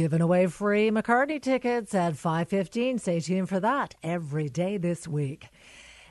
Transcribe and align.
giving 0.00 0.22
away 0.22 0.46
free 0.46 0.90
McCartney 0.90 1.38
tickets 1.42 1.94
at 1.94 2.16
5:15. 2.16 2.98
Stay 2.98 3.20
tuned 3.20 3.50
for 3.50 3.60
that 3.60 3.96
every 4.02 4.48
day 4.48 4.78
this 4.78 5.06
week. 5.06 5.50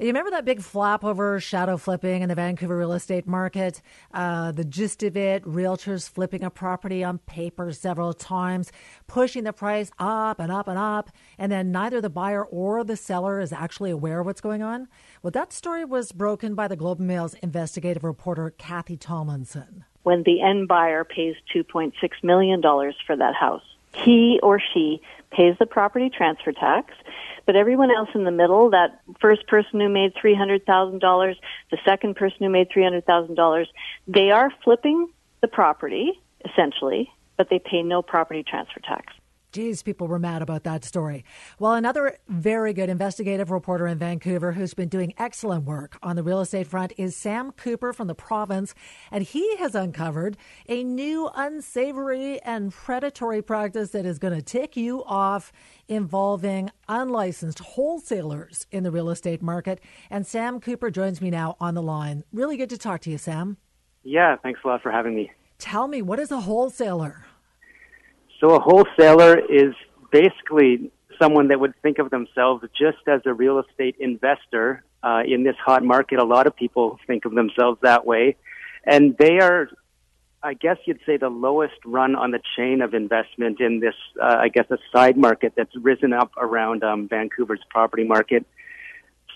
You 0.00 0.08
remember 0.08 0.32
that 0.32 0.44
big 0.44 0.60
flap 0.60 1.04
over 1.04 1.38
shadow 1.38 1.76
flipping 1.76 2.22
in 2.22 2.28
the 2.28 2.34
Vancouver 2.34 2.76
real 2.76 2.94
estate 2.94 3.28
market? 3.28 3.80
Uh, 4.12 4.50
the 4.50 4.64
gist 4.64 5.04
of 5.04 5.16
it 5.16 5.44
realtors 5.44 6.10
flipping 6.10 6.42
a 6.42 6.50
property 6.50 7.04
on 7.04 7.18
paper 7.18 7.72
several 7.72 8.12
times, 8.12 8.72
pushing 9.06 9.44
the 9.44 9.52
price 9.52 9.92
up 10.00 10.40
and 10.40 10.50
up 10.50 10.66
and 10.66 10.78
up, 10.78 11.10
and 11.38 11.52
then 11.52 11.70
neither 11.70 12.00
the 12.00 12.10
buyer 12.10 12.44
or 12.44 12.82
the 12.82 12.96
seller 12.96 13.38
is 13.38 13.52
actually 13.52 13.92
aware 13.92 14.18
of 14.18 14.26
what's 14.26 14.40
going 14.40 14.64
on. 14.64 14.88
Well, 15.22 15.30
that 15.30 15.52
story 15.52 15.84
was 15.84 16.10
broken 16.10 16.56
by 16.56 16.66
the 16.66 16.76
Globe 16.76 16.98
and 16.98 17.06
Mail's 17.06 17.34
investigative 17.34 18.02
reporter, 18.02 18.50
Kathy 18.50 18.96
Tomlinson. 18.96 19.84
When 20.02 20.22
the 20.24 20.40
end 20.40 20.68
buyer 20.68 21.02
pays 21.02 21.34
$2.6 21.54 21.92
million 22.22 22.62
for 22.62 23.16
that 23.16 23.34
house, 23.34 23.62
he 24.04 24.38
or 24.42 24.60
she 24.60 25.00
pays 25.30 25.56
the 25.58 25.66
property 25.66 26.10
transfer 26.10 26.52
tax 26.52 26.92
but 27.46 27.54
everyone 27.54 27.92
else 27.92 28.08
in 28.14 28.24
the 28.24 28.32
middle, 28.32 28.70
that 28.70 29.00
first 29.20 29.46
person 29.46 29.80
who 29.80 29.88
made 29.88 30.12
$300,000, 30.14 31.34
the 31.70 31.78
second 31.84 32.16
person 32.16 32.38
who 32.40 32.50
made 32.50 32.68
$300,000, 32.70 33.66
they 34.08 34.32
are 34.32 34.50
flipping 34.64 35.08
the 35.40 35.48
property, 35.48 36.20
essentially, 36.44 37.08
but 37.36 37.48
they 37.48 37.60
pay 37.60 37.82
no 37.82 38.02
property 38.02 38.42
transfer 38.42 38.80
tax. 38.80 39.12
Geez, 39.56 39.82
people 39.82 40.06
were 40.06 40.18
mad 40.18 40.42
about 40.42 40.64
that 40.64 40.84
story. 40.84 41.24
Well, 41.58 41.72
another 41.72 42.18
very 42.28 42.74
good 42.74 42.90
investigative 42.90 43.50
reporter 43.50 43.86
in 43.86 43.96
Vancouver 43.96 44.52
who's 44.52 44.74
been 44.74 44.90
doing 44.90 45.14
excellent 45.16 45.64
work 45.64 45.96
on 46.02 46.14
the 46.14 46.22
real 46.22 46.40
estate 46.40 46.66
front 46.66 46.92
is 46.98 47.16
Sam 47.16 47.52
Cooper 47.52 47.94
from 47.94 48.06
the 48.06 48.14
province. 48.14 48.74
And 49.10 49.24
he 49.24 49.56
has 49.56 49.74
uncovered 49.74 50.36
a 50.68 50.84
new 50.84 51.30
unsavory 51.34 52.38
and 52.42 52.70
predatory 52.70 53.40
practice 53.40 53.92
that 53.92 54.04
is 54.04 54.18
going 54.18 54.34
to 54.34 54.42
tick 54.42 54.76
you 54.76 55.02
off 55.04 55.54
involving 55.88 56.70
unlicensed 56.86 57.60
wholesalers 57.60 58.66
in 58.70 58.82
the 58.82 58.90
real 58.90 59.08
estate 59.08 59.40
market. 59.40 59.80
And 60.10 60.26
Sam 60.26 60.60
Cooper 60.60 60.90
joins 60.90 61.22
me 61.22 61.30
now 61.30 61.56
on 61.60 61.72
the 61.72 61.82
line. 61.82 62.24
Really 62.30 62.58
good 62.58 62.68
to 62.68 62.76
talk 62.76 63.00
to 63.00 63.10
you, 63.10 63.16
Sam. 63.16 63.56
Yeah, 64.02 64.36
thanks 64.36 64.60
a 64.62 64.68
lot 64.68 64.82
for 64.82 64.92
having 64.92 65.14
me. 65.14 65.32
Tell 65.56 65.88
me, 65.88 66.02
what 66.02 66.18
is 66.18 66.30
a 66.30 66.40
wholesaler? 66.40 67.24
So 68.46 68.54
a 68.54 68.60
wholesaler 68.60 69.40
is 69.40 69.74
basically 70.12 70.92
someone 71.20 71.48
that 71.48 71.58
would 71.58 71.74
think 71.82 71.98
of 71.98 72.10
themselves 72.10 72.64
just 72.78 72.98
as 73.08 73.20
a 73.24 73.34
real 73.34 73.58
estate 73.58 73.96
investor 73.98 74.84
uh, 75.02 75.22
in 75.26 75.42
this 75.42 75.56
hot 75.56 75.82
market. 75.82 76.20
A 76.20 76.24
lot 76.24 76.46
of 76.46 76.54
people 76.54 77.00
think 77.08 77.24
of 77.24 77.34
themselves 77.34 77.80
that 77.82 78.06
way, 78.06 78.36
and 78.84 79.16
they 79.18 79.40
are, 79.40 79.68
I 80.44 80.54
guess 80.54 80.76
you'd 80.84 81.00
say, 81.04 81.16
the 81.16 81.28
lowest 81.28 81.74
run 81.84 82.14
on 82.14 82.30
the 82.30 82.38
chain 82.56 82.82
of 82.82 82.94
investment 82.94 83.60
in 83.60 83.80
this, 83.80 83.96
uh, 84.22 84.36
I 84.38 84.48
guess, 84.48 84.66
a 84.70 84.78
side 84.92 85.16
market 85.16 85.54
that's 85.56 85.74
risen 85.74 86.12
up 86.12 86.30
around 86.36 86.84
um, 86.84 87.08
Vancouver's 87.08 87.64
property 87.68 88.04
market. 88.04 88.46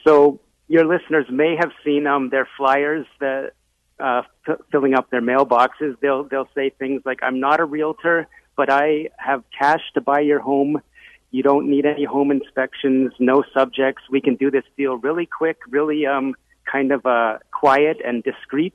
So 0.06 0.38
your 0.68 0.84
listeners 0.84 1.26
may 1.28 1.56
have 1.58 1.72
seen 1.84 2.06
um, 2.06 2.30
their 2.30 2.48
flyers 2.56 3.06
that. 3.18 3.54
Uh, 3.98 4.22
f- 4.48 4.56
filling 4.72 4.94
up 4.94 5.10
their 5.10 5.20
mailboxes, 5.20 5.94
they'll 6.00 6.24
they'll 6.24 6.48
say 6.54 6.70
things 6.70 7.02
like, 7.04 7.18
"I'm 7.22 7.38
not 7.38 7.60
a 7.60 7.66
realtor 7.66 8.28
but 8.60 8.68
I 8.68 9.08
have 9.16 9.42
cash 9.58 9.80
to 9.94 10.02
buy 10.02 10.20
your 10.20 10.38
home. 10.38 10.82
You 11.30 11.42
don't 11.42 11.70
need 11.70 11.86
any 11.86 12.04
home 12.04 12.30
inspections, 12.30 13.10
no 13.18 13.42
subjects. 13.54 14.02
We 14.10 14.20
can 14.20 14.34
do 14.34 14.50
this 14.50 14.64
deal 14.76 14.98
really 14.98 15.24
quick, 15.24 15.56
really 15.70 16.04
um, 16.04 16.34
kind 16.70 16.92
of 16.92 17.06
uh, 17.06 17.38
quiet 17.52 18.02
and 18.04 18.22
discreet. 18.22 18.74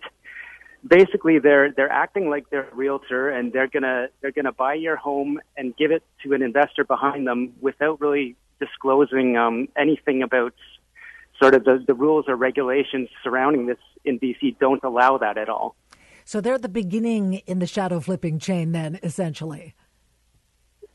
Basically, 0.88 1.38
they're 1.38 1.72
they're 1.72 1.92
acting 1.92 2.32
like 2.32 2.50
they're 2.50 2.68
a 2.68 2.76
realtor, 2.76 3.30
and 3.30 3.54
they're 3.54 3.68
gonna 3.68 4.08
they're 4.22 4.32
gonna 4.32 4.52
buy 4.52 4.74
your 4.74 4.96
home 4.96 5.40
and 5.56 5.78
give 5.78 5.92
it 5.92 6.02
to 6.24 6.34
an 6.34 6.42
investor 6.42 6.84
behind 6.84 7.28
them 7.28 7.54
without 7.62 8.02
really 8.02 8.36
disclosing 8.60 9.38
um, 9.38 9.68
anything 9.78 10.24
about 10.24 10.56
sort 11.40 11.54
of 11.54 11.64
the, 11.64 11.84
the 11.86 11.94
rules 11.94 12.26
or 12.28 12.36
regulations 12.36 13.10
surrounding 13.24 13.68
this 13.68 13.84
in 14.04 14.20
BC. 14.20 14.58
Don't 14.58 14.84
allow 14.84 15.20
that 15.20 15.38
at 15.38 15.48
all. 15.48 15.76
So 16.26 16.42
they're 16.42 16.58
the 16.58 16.68
beginning 16.68 17.36
in 17.46 17.60
the 17.60 17.68
shadow 17.68 18.00
flipping 18.00 18.40
chain, 18.40 18.72
then 18.72 19.00
essentially. 19.04 19.76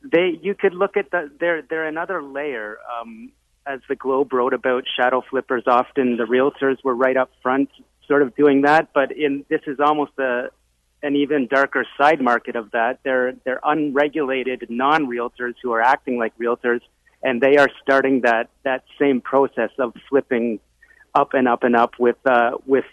They, 0.02 0.38
you 0.42 0.54
could 0.54 0.74
look 0.74 0.96
at 0.96 1.10
the. 1.10 1.30
They're 1.38 1.62
they're 1.62 1.86
another 1.86 2.22
layer. 2.22 2.78
Um, 3.00 3.32
as 3.66 3.80
the 3.88 3.94
Globe 3.94 4.32
wrote 4.32 4.54
about 4.54 4.84
shadow 4.98 5.22
flippers, 5.30 5.64
often 5.66 6.16
the 6.16 6.24
realtors 6.24 6.82
were 6.82 6.94
right 6.94 7.16
up 7.16 7.30
front, 7.42 7.70
sort 8.08 8.22
of 8.22 8.34
doing 8.34 8.62
that. 8.62 8.88
But 8.92 9.12
in 9.12 9.44
this 9.48 9.60
is 9.66 9.78
almost 9.78 10.12
a 10.18 10.50
an 11.02 11.16
even 11.16 11.47
darker 11.47 11.86
side 11.98 12.20
market 12.20 12.56
of 12.56 12.72
that. 12.72 12.98
They're 13.04 13.34
they're 13.44 13.60
unregulated 13.62 14.66
non 14.68 15.06
realtors 15.06 15.54
who 15.62 15.72
are 15.72 15.80
acting 15.80 16.18
like 16.18 16.36
realtors, 16.38 16.80
and 17.22 17.41
they 17.41 17.56
are 17.56 17.68
starting 17.82 18.22
that 18.22 18.48
that 18.64 18.84
same 18.98 19.20
process 19.20 19.70
of 19.78 19.94
flipping 20.08 20.60
up 21.14 21.34
and 21.34 21.47
up 21.47 21.62
and 21.62 21.76
up 21.76 21.92
with 21.98 22.16
uh, 22.26 22.52
with 22.66 22.84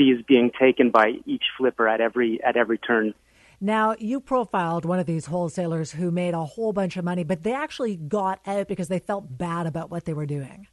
fees 0.00 0.24
being 0.26 0.50
taken 0.58 0.90
by 0.90 1.12
each 1.26 1.44
flipper 1.58 1.86
at 1.86 2.00
every 2.00 2.42
at 2.42 2.56
every 2.56 2.78
turn. 2.78 3.12
Now, 3.60 3.94
you 3.98 4.20
profiled 4.20 4.86
one 4.86 4.98
of 4.98 5.04
these 5.04 5.26
wholesalers 5.26 5.92
who 5.92 6.10
made 6.10 6.32
a 6.32 6.44
whole 6.44 6.72
bunch 6.72 6.96
of 6.96 7.04
money, 7.04 7.24
but 7.24 7.42
they 7.42 7.52
actually 7.52 7.96
got 7.96 8.40
out 8.46 8.68
because 8.68 8.88
they 8.88 9.00
felt 9.00 9.36
bad 9.36 9.66
about 9.66 9.90
what 9.90 10.06
they 10.06 10.14
were 10.14 10.24
doing. 10.24 10.66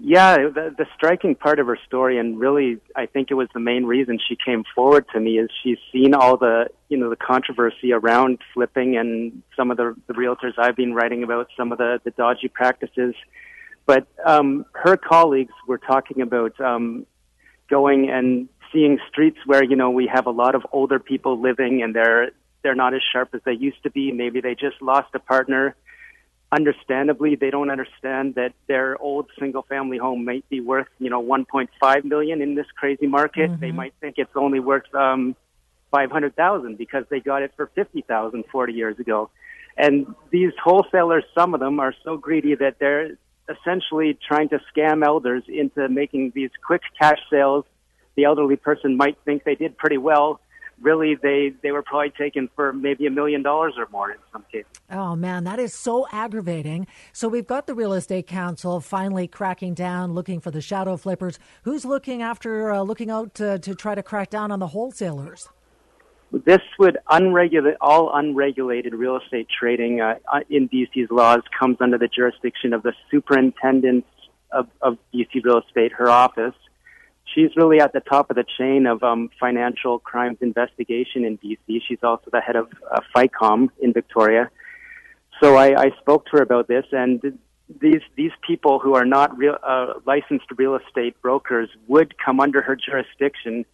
Yeah, 0.00 0.36
the, 0.36 0.74
the 0.78 0.86
striking 0.96 1.34
part 1.34 1.58
of 1.58 1.66
her 1.66 1.78
story, 1.86 2.18
and 2.18 2.40
really, 2.40 2.78
I 2.96 3.04
think 3.04 3.30
it 3.30 3.34
was 3.34 3.48
the 3.52 3.60
main 3.60 3.84
reason 3.84 4.18
she 4.26 4.36
came 4.42 4.62
forward 4.74 5.04
to 5.12 5.20
me, 5.20 5.38
is 5.38 5.50
she's 5.62 5.76
seen 5.92 6.14
all 6.14 6.38
the, 6.38 6.68
you 6.88 6.96
know, 6.96 7.10
the 7.10 7.16
controversy 7.16 7.92
around 7.92 8.38
flipping 8.54 8.96
and 8.96 9.42
some 9.54 9.70
of 9.70 9.76
the, 9.76 9.94
the 10.06 10.14
realtors 10.14 10.52
I've 10.56 10.76
been 10.76 10.94
writing 10.94 11.22
about, 11.22 11.48
some 11.54 11.72
of 11.72 11.78
the, 11.78 12.00
the 12.04 12.12
dodgy 12.12 12.48
practices. 12.48 13.14
But 13.84 14.06
um, 14.24 14.64
her 14.72 14.96
colleagues 14.96 15.52
were 15.66 15.78
talking 15.78 16.22
about 16.22 16.58
um, 16.60 17.04
going 17.68 18.10
and 18.10 18.48
seeing 18.72 18.98
streets 19.10 19.38
where 19.46 19.64
you 19.64 19.76
know 19.76 19.90
we 19.90 20.10
have 20.12 20.26
a 20.26 20.30
lot 20.30 20.54
of 20.54 20.66
older 20.72 20.98
people 20.98 21.40
living 21.40 21.82
and 21.82 21.94
they're 21.94 22.30
they're 22.62 22.74
not 22.74 22.94
as 22.94 23.00
sharp 23.12 23.30
as 23.34 23.40
they 23.44 23.52
used 23.52 23.82
to 23.84 23.90
be. 23.90 24.10
Maybe 24.12 24.40
they 24.40 24.54
just 24.54 24.82
lost 24.82 25.08
a 25.14 25.18
partner. 25.18 25.76
Understandably, 26.50 27.36
they 27.36 27.50
don't 27.50 27.70
understand 27.70 28.34
that 28.34 28.52
their 28.66 29.00
old 29.00 29.30
single 29.38 29.62
family 29.62 29.98
home 29.98 30.24
might 30.24 30.48
be 30.48 30.60
worth, 30.60 30.88
you 30.98 31.10
know, 31.10 31.22
1.5 31.22 32.04
million 32.04 32.40
in 32.40 32.54
this 32.54 32.66
crazy 32.74 33.06
market. 33.06 33.50
Mm-hmm. 33.50 33.60
They 33.60 33.70
might 33.70 33.94
think 34.00 34.14
it's 34.18 34.34
only 34.34 34.60
worth 34.60 34.92
um 34.94 35.36
500,000 35.90 36.76
because 36.76 37.04
they 37.10 37.20
got 37.20 37.42
it 37.42 37.52
for 37.56 37.70
50,000 37.74 38.44
40 38.52 38.72
years 38.72 38.98
ago. 38.98 39.30
And 39.76 40.14
these 40.30 40.52
wholesalers, 40.62 41.24
some 41.34 41.54
of 41.54 41.60
them 41.60 41.80
are 41.80 41.94
so 42.04 42.16
greedy 42.16 42.54
that 42.56 42.78
they're 42.78 43.16
essentially 43.48 44.18
trying 44.26 44.48
to 44.50 44.60
scam 44.74 45.04
elders 45.04 45.44
into 45.48 45.88
making 45.88 46.32
these 46.34 46.50
quick 46.64 46.82
cash 47.00 47.18
sales. 47.30 47.64
The 48.16 48.24
elderly 48.24 48.56
person 48.56 48.96
might 48.96 49.16
think 49.24 49.44
they 49.44 49.54
did 49.54 49.76
pretty 49.78 49.98
well. 49.98 50.40
Really, 50.80 51.16
they, 51.16 51.52
they 51.60 51.72
were 51.72 51.82
probably 51.82 52.10
taken 52.10 52.48
for 52.54 52.72
maybe 52.72 53.06
a 53.06 53.10
million 53.10 53.42
dollars 53.42 53.74
or 53.76 53.88
more 53.90 54.12
in 54.12 54.18
some 54.32 54.44
cases. 54.52 54.70
Oh, 54.90 55.16
man, 55.16 55.42
that 55.42 55.58
is 55.58 55.74
so 55.74 56.06
aggravating. 56.12 56.86
So, 57.12 57.26
we've 57.26 57.48
got 57.48 57.66
the 57.66 57.74
Real 57.74 57.92
Estate 57.92 58.28
Council 58.28 58.80
finally 58.80 59.26
cracking 59.26 59.74
down, 59.74 60.12
looking 60.12 60.38
for 60.38 60.52
the 60.52 60.60
shadow 60.60 60.96
flippers. 60.96 61.40
Who's 61.64 61.84
looking 61.84 62.22
after, 62.22 62.70
uh, 62.70 62.82
looking 62.82 63.10
out 63.10 63.34
to, 63.34 63.58
to 63.58 63.74
try 63.74 63.96
to 63.96 64.04
crack 64.04 64.30
down 64.30 64.52
on 64.52 64.60
the 64.60 64.68
wholesalers? 64.68 65.48
This 66.30 66.60
would 66.78 66.98
unregulate 67.06 67.76
all 67.80 68.14
unregulated 68.14 68.92
real 68.94 69.16
estate 69.16 69.48
trading 69.48 70.00
uh, 70.00 70.16
uh 70.30 70.40
in 70.50 70.68
BC's 70.68 71.10
laws 71.10 71.40
comes 71.58 71.78
under 71.80 71.96
the 71.96 72.08
jurisdiction 72.08 72.74
of 72.74 72.82
the 72.82 72.92
superintendent 73.10 74.04
of, 74.52 74.68
of 74.80 74.98
BC 75.14 75.44
Real 75.44 75.62
Estate, 75.66 75.92
her 75.92 76.08
office. 76.08 76.54
She's 77.34 77.54
really 77.56 77.80
at 77.80 77.92
the 77.92 78.00
top 78.00 78.30
of 78.30 78.36
the 78.36 78.44
chain 78.58 78.86
of 78.86 79.02
um, 79.02 79.30
financial 79.38 79.98
crimes 79.98 80.38
investigation 80.40 81.24
in 81.24 81.38
BC. 81.38 81.82
She's 81.86 82.02
also 82.02 82.30
the 82.32 82.40
head 82.40 82.56
of 82.56 82.68
uh, 82.90 83.00
FICOM 83.14 83.68
in 83.80 83.92
Victoria. 83.92 84.50
So 85.42 85.56
I, 85.56 85.78
I 85.78 85.90
spoke 86.00 86.24
to 86.26 86.38
her 86.38 86.42
about 86.42 86.68
this, 86.68 86.84
and 86.90 87.38
these 87.80 88.00
these 88.16 88.32
people 88.46 88.78
who 88.78 88.94
are 88.94 89.04
not 89.04 89.36
real, 89.36 89.56
uh, 89.62 89.94
licensed 90.06 90.46
real 90.56 90.74
estate 90.76 91.20
brokers 91.20 91.68
would 91.86 92.14
come 92.18 92.40
under 92.40 92.62
her 92.62 92.74
jurisdiction 92.76 93.64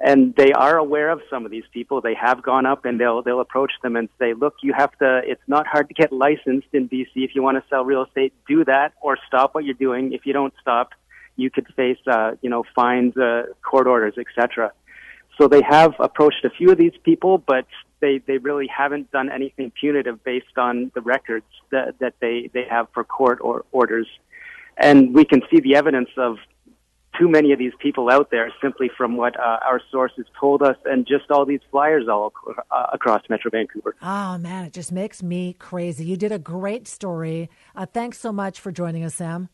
and 0.00 0.34
they 0.36 0.52
are 0.52 0.76
aware 0.78 1.10
of 1.10 1.20
some 1.28 1.44
of 1.44 1.50
these 1.50 1.64
people. 1.72 2.00
They 2.00 2.14
have 2.14 2.42
gone 2.42 2.66
up 2.66 2.84
and 2.84 3.00
they'll 3.00 3.22
they'll 3.22 3.40
approach 3.40 3.72
them 3.82 3.96
and 3.96 4.08
say, 4.18 4.32
"Look, 4.32 4.54
you 4.62 4.72
have 4.72 4.96
to. 4.98 5.22
It's 5.24 5.42
not 5.48 5.66
hard 5.66 5.88
to 5.88 5.94
get 5.94 6.12
licensed 6.12 6.68
in 6.72 6.88
BC 6.88 7.10
if 7.16 7.34
you 7.34 7.42
want 7.42 7.62
to 7.62 7.68
sell 7.68 7.84
real 7.84 8.04
estate. 8.04 8.32
Do 8.46 8.64
that 8.64 8.92
or 9.00 9.18
stop 9.26 9.54
what 9.54 9.64
you're 9.64 9.74
doing. 9.74 10.12
If 10.12 10.24
you 10.24 10.32
don't 10.32 10.54
stop, 10.60 10.90
you 11.36 11.50
could 11.50 11.66
face 11.74 11.98
uh, 12.06 12.32
you 12.42 12.50
know 12.50 12.64
fines, 12.76 13.16
uh, 13.16 13.46
court 13.68 13.86
orders, 13.86 14.14
etc." 14.18 14.72
So 15.40 15.46
they 15.46 15.62
have 15.62 15.94
approached 16.00 16.44
a 16.44 16.50
few 16.50 16.70
of 16.70 16.78
these 16.78 16.96
people, 17.02 17.38
but 17.38 17.66
they 18.00 18.18
they 18.18 18.38
really 18.38 18.68
haven't 18.68 19.10
done 19.10 19.30
anything 19.30 19.72
punitive 19.72 20.22
based 20.22 20.56
on 20.56 20.92
the 20.94 21.00
records 21.00 21.46
that 21.70 21.98
that 21.98 22.14
they 22.20 22.50
they 22.52 22.64
have 22.70 22.86
for 22.94 23.02
court 23.02 23.38
or 23.40 23.64
orders, 23.72 24.06
and 24.76 25.12
we 25.12 25.24
can 25.24 25.42
see 25.50 25.58
the 25.60 25.74
evidence 25.74 26.10
of 26.16 26.38
too 27.18 27.28
many 27.28 27.52
of 27.52 27.58
these 27.58 27.72
people 27.80 28.10
out 28.10 28.30
there 28.30 28.52
simply 28.62 28.90
from 28.96 29.16
what 29.16 29.38
uh, 29.38 29.58
our 29.64 29.80
sources 29.90 30.26
told 30.38 30.62
us 30.62 30.76
and 30.84 31.06
just 31.06 31.30
all 31.30 31.44
these 31.44 31.60
flyers 31.70 32.08
all 32.08 32.32
uh, 32.70 32.86
across 32.92 33.22
Metro 33.28 33.50
Vancouver. 33.50 33.94
Oh, 34.02 34.38
man, 34.38 34.64
it 34.64 34.72
just 34.72 34.92
makes 34.92 35.22
me 35.22 35.54
crazy. 35.58 36.04
You 36.04 36.16
did 36.16 36.32
a 36.32 36.38
great 36.38 36.86
story. 36.86 37.50
Uh, 37.74 37.86
thanks 37.86 38.18
so 38.18 38.32
much 38.32 38.60
for 38.60 38.70
joining 38.70 39.04
us, 39.04 39.16
Sam. 39.16 39.48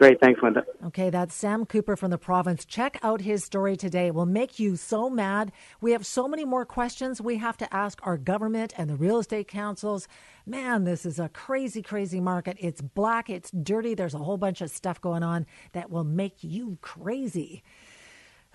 Great. 0.00 0.18
Thanks, 0.18 0.40
Lynda. 0.40 0.64
Okay, 0.86 1.10
that's 1.10 1.34
Sam 1.34 1.66
Cooper 1.66 1.94
from 1.94 2.10
the 2.10 2.16
province. 2.16 2.64
Check 2.64 2.98
out 3.02 3.20
his 3.20 3.44
story 3.44 3.76
today. 3.76 4.06
It 4.06 4.14
will 4.14 4.24
make 4.24 4.58
you 4.58 4.76
so 4.76 5.10
mad. 5.10 5.52
We 5.82 5.92
have 5.92 6.06
so 6.06 6.26
many 6.26 6.46
more 6.46 6.64
questions 6.64 7.20
we 7.20 7.36
have 7.36 7.58
to 7.58 7.74
ask 7.74 7.98
our 8.02 8.16
government 8.16 8.72
and 8.78 8.88
the 8.88 8.96
real 8.96 9.18
estate 9.18 9.46
councils. 9.46 10.08
Man, 10.46 10.84
this 10.84 11.04
is 11.04 11.18
a 11.18 11.28
crazy, 11.28 11.82
crazy 11.82 12.18
market. 12.18 12.56
It's 12.58 12.80
black, 12.80 13.28
it's 13.28 13.50
dirty. 13.50 13.92
There's 13.92 14.14
a 14.14 14.18
whole 14.18 14.38
bunch 14.38 14.62
of 14.62 14.70
stuff 14.70 15.02
going 15.02 15.22
on 15.22 15.44
that 15.72 15.90
will 15.90 16.04
make 16.04 16.36
you 16.40 16.78
crazy. 16.80 17.62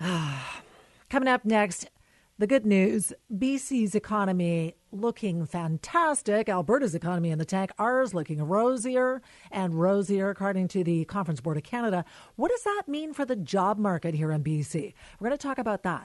Coming 0.00 1.28
up 1.28 1.44
next, 1.44 1.88
the 2.38 2.46
good 2.46 2.66
news 2.66 3.14
BC's 3.32 3.94
economy 3.94 4.74
looking 4.92 5.46
fantastic. 5.46 6.48
Alberta's 6.48 6.94
economy 6.94 7.30
in 7.30 7.38
the 7.38 7.44
tank. 7.46 7.70
Ours 7.78 8.12
looking 8.12 8.42
rosier 8.42 9.22
and 9.50 9.74
rosier, 9.74 10.28
according 10.28 10.68
to 10.68 10.84
the 10.84 11.06
Conference 11.06 11.40
Board 11.40 11.56
of 11.56 11.62
Canada. 11.62 12.04
What 12.36 12.50
does 12.50 12.62
that 12.64 12.82
mean 12.86 13.14
for 13.14 13.24
the 13.24 13.36
job 13.36 13.78
market 13.78 14.14
here 14.14 14.30
in 14.32 14.44
BC? 14.44 14.92
We're 15.18 15.28
going 15.28 15.38
to 15.38 15.46
talk 15.46 15.58
about 15.58 15.82
that 15.84 16.04